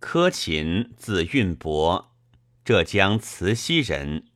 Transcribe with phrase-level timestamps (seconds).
[0.00, 2.14] 柯勤，字运伯，
[2.64, 4.26] 浙江慈溪人，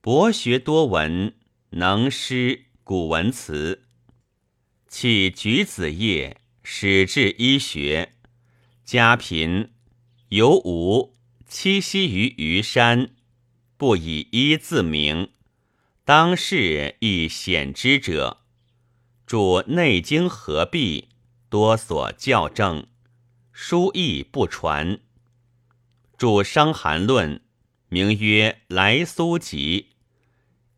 [0.00, 1.34] 博学多闻，
[1.70, 3.86] 能诗古文词。
[4.86, 8.12] 弃举子业，始至医学。
[8.84, 9.72] 家贫，
[10.28, 11.16] 有五，
[11.50, 13.10] 栖息于虞山，
[13.76, 15.30] 不以一自名。
[16.04, 18.42] 当世亦显之者，
[19.26, 21.08] 著《内经》合璧，
[21.48, 22.86] 多所校正，
[23.56, 24.98] 书亦不传。
[26.18, 27.36] 著《伤寒论》，
[27.88, 29.90] 名曰《来苏集》，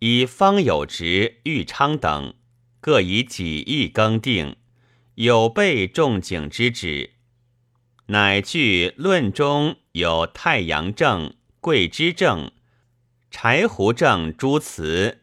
[0.00, 2.34] 以方有直、玉昌等
[2.82, 4.56] 各以己意更定，
[5.14, 7.14] 有备仲景之旨。
[8.08, 12.52] 乃据论中有太阳症、桂枝症。
[13.30, 15.22] 柴胡正诸词，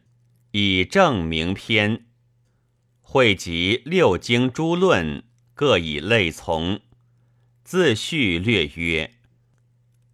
[0.50, 2.06] 以正名篇，
[3.00, 5.22] 汇集六经诸论，
[5.54, 6.80] 各以类从。
[7.64, 9.06] 自序略曰：《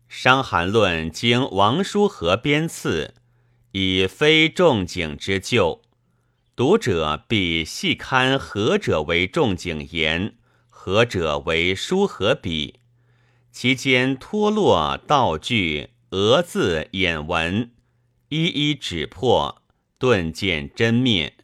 [0.08, 3.14] 伤寒论》经王叔和编次，
[3.72, 5.82] 以非仲景之旧，
[6.54, 10.36] 读者必细看何者为仲景言，
[10.68, 12.78] 何者为叔和笔，
[13.50, 17.72] 其间脱落道具、讹字、眼文。
[18.28, 19.60] 一一指破，
[19.98, 21.34] 顿见真面，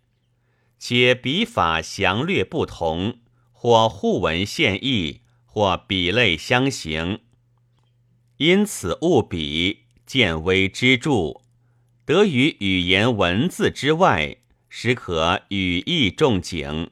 [0.78, 3.18] 且笔法详略不同，
[3.50, 5.22] 或互文现异，
[5.56, 7.20] 或比类相形，
[8.36, 11.40] 因此务比见微知著，
[12.04, 14.36] 得于语言文字之外，
[14.68, 16.90] 实可语意重景。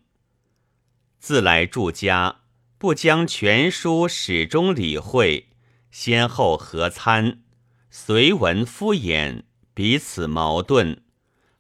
[1.19, 2.41] 自来著家，
[2.79, 5.49] 不将全书始终理会，
[5.91, 7.43] 先后合参，
[7.91, 9.43] 随文敷衍。
[9.75, 11.03] 彼此矛盾，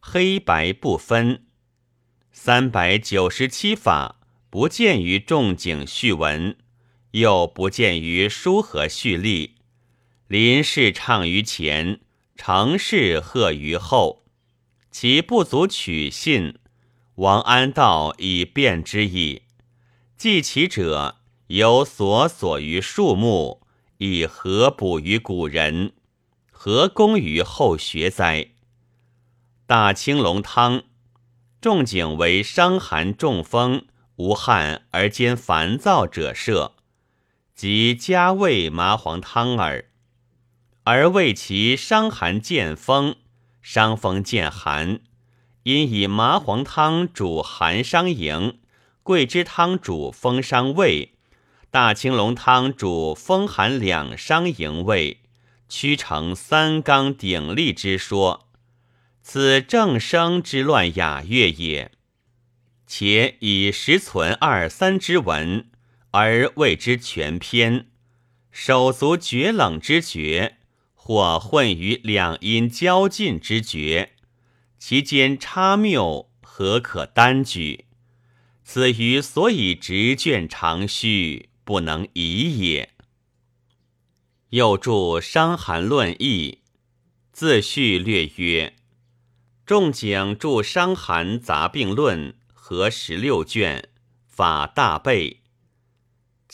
[0.00, 1.44] 黑白不分。
[2.32, 6.56] 三百九十七法不见于仲景序文，
[7.14, 9.54] 又不见于书和序例。
[10.26, 12.00] 林氏唱于前，
[12.34, 14.24] 程氏贺于后，
[14.90, 16.58] 其不足取信。
[17.16, 19.42] 王安道以辩之矣。
[20.16, 23.64] 记其者有所所于树木，
[23.98, 25.92] 以何补于古人？
[26.50, 28.48] 何功于后学哉？
[29.66, 30.82] 大青龙汤，
[31.60, 33.86] 仲景为伤寒中风
[34.16, 36.74] 无汗而兼烦躁者设，
[37.54, 39.86] 即加味麻黄汤耳。
[40.82, 43.16] 而为其伤寒见风，
[43.62, 45.00] 伤风见寒，
[45.62, 48.58] 因以麻黄汤主寒伤营，
[49.02, 51.14] 桂枝汤主风伤胃，
[51.70, 55.20] 大青龙汤主风寒两伤营胃。
[55.66, 58.46] 屈成三纲鼎立之说，
[59.22, 61.90] 此正生之乱雅乐也。
[62.86, 65.66] 且以实存二三之文，
[66.16, 67.88] 而谓之全篇，
[68.52, 70.58] 手足绝冷之绝，
[70.94, 74.12] 或混于两阴交近之绝，
[74.78, 77.86] 其间差谬，何可单举？
[78.62, 82.90] 此于所以执卷长虚，不能已也。
[84.50, 86.60] 又著《伤寒论义》，
[87.32, 88.76] 自序略曰：
[89.66, 93.88] 仲景著《伤寒杂病论》合十六卷，
[94.28, 95.40] 法大备。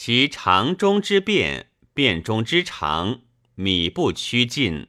[0.03, 3.21] 其长中之变，变中之长，
[3.55, 4.87] 米不趋近，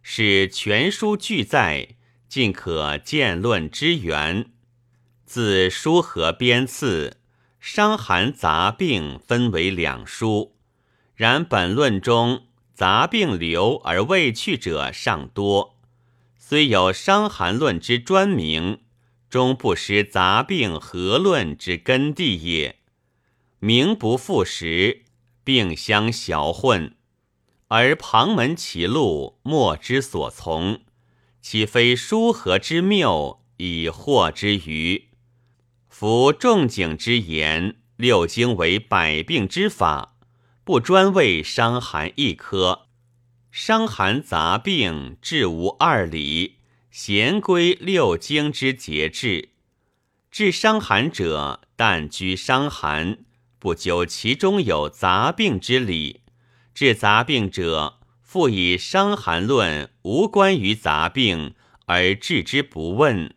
[0.00, 1.96] 使全书俱在，
[2.30, 4.46] 尽可见论之源。
[5.26, 7.10] 自书和编次，
[7.60, 10.56] 《伤寒杂病》分为两书。
[11.14, 15.76] 然本论中杂病留而未去者尚多，
[16.38, 18.80] 虽有《伤寒论》之专名，
[19.28, 22.77] 终不失杂病合论之根蒂也。
[23.60, 25.04] 名不副实，
[25.42, 26.94] 病相淆混，
[27.68, 30.82] 而旁门歧路，莫之所从，
[31.40, 35.08] 岂非书和之谬，以惑之余？
[35.88, 40.14] 夫仲景之言，六经为百病之法。
[40.62, 42.88] 不专为伤寒一科，
[43.50, 46.58] 伤寒杂病治无二理，
[46.90, 49.48] 咸归六经之节制。
[50.30, 53.24] 治伤寒者，但居伤寒，
[53.58, 56.20] 不究其中有杂病之理；
[56.74, 61.54] 治杂病者，复以《伤寒论》无关于杂病
[61.86, 63.34] 而置之不问，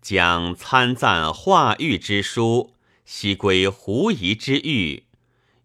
[0.00, 2.74] 将参赞化育之书，
[3.04, 5.04] 悉归狐疑之域。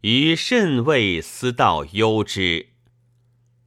[0.02, 2.68] 于甚谓思道忧之。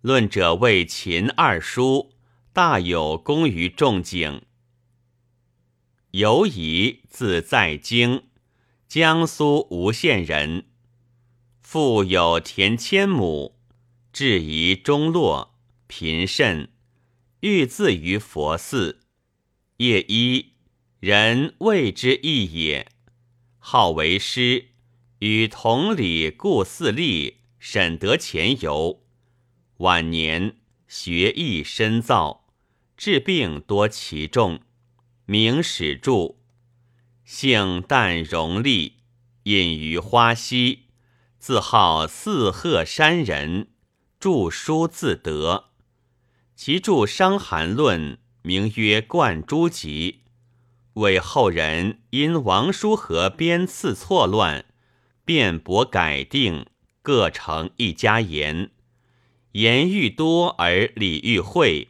[0.00, 2.12] 论者谓秦二书，
[2.52, 4.42] 大有功于仲景。
[6.12, 8.22] 尤疑自在京，
[8.90, 10.64] 江苏吴县人，
[11.60, 13.56] 父有田千亩，
[14.12, 15.54] 质疑中落，
[15.86, 16.72] 贫甚，
[17.38, 19.02] 欲自于佛寺。
[19.76, 20.54] 夜一，
[20.98, 22.88] 人谓之义也。
[23.60, 24.70] 好为师，
[25.20, 29.04] 与同里故四吏审得前游。
[29.76, 30.56] 晚年
[30.88, 32.48] 学艺深造，
[32.96, 34.58] 治病多其重，
[35.26, 36.39] 名史著。
[37.32, 38.94] 性淡容丽，
[39.44, 40.86] 隐于花溪，
[41.38, 43.68] 自号四鹤山人，
[44.18, 45.66] 著书自得。
[46.56, 48.14] 其著《伤寒论》。
[48.42, 50.22] 名曰《贯诸集》，
[51.00, 54.64] 为后人因王叔和编次错乱，
[55.24, 56.66] 辩驳改定，
[57.00, 58.70] 各成一家言。
[59.52, 61.88] 言愈多而理愈晦，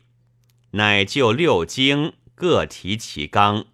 [0.72, 3.64] 乃就六经各提其纲。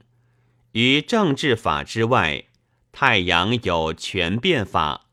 [0.77, 2.45] 于政治法之外，
[2.93, 5.07] 太阳有全变法、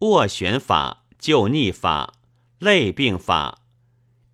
[0.00, 2.14] 斡旋法、救逆法、
[2.58, 3.60] 类病法；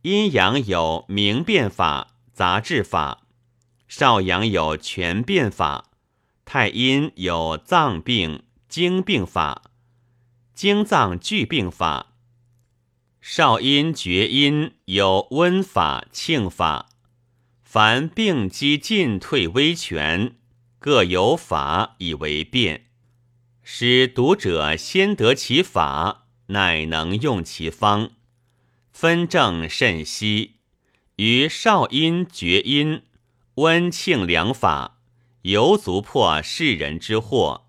[0.01, 2.09] 阴阳有明变法。
[2.33, 3.25] 杂治法，
[3.87, 5.91] 少阳有全变法，
[6.47, 9.65] 太阴有脏病经病法，
[10.55, 12.15] 经脏俱病法。
[13.21, 16.89] 少阴厥阴有温法庆法，
[17.63, 20.37] 凡病机进退微全，
[20.83, 22.87] 各有法以为变，
[23.63, 28.11] 使读者先得其法，乃能用其方，
[28.91, 30.57] 分正甚析。
[31.15, 33.03] 于少阴厥阴
[33.55, 34.99] 温庆两法，
[35.43, 37.61] 犹足破世人之惑。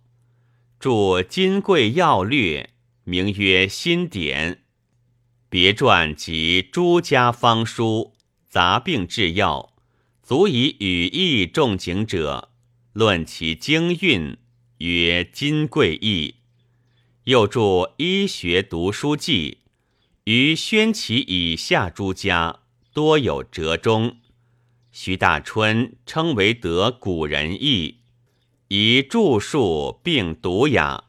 [0.80, 0.90] 著
[1.24, 2.64] 《金匮要略》，
[3.04, 4.56] 名曰《新典》。
[5.50, 8.16] 别传及诸家方书、
[8.50, 9.76] 杂病治药，
[10.24, 12.50] 足以语义重景者，
[12.94, 14.38] 论其经韵，
[14.78, 16.36] 曰《金贵义》。
[17.24, 17.60] 又著
[17.98, 19.58] 《医学读书记》，
[20.32, 22.60] 于宣其以下诸家。
[22.94, 24.18] 多有折中，
[24.92, 28.02] 徐大春称为得古人意，
[28.68, 31.06] 以著述并读雅，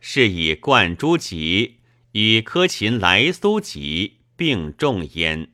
[0.00, 1.80] 是以贯诸集
[2.12, 5.50] 与科勤来苏集并重焉。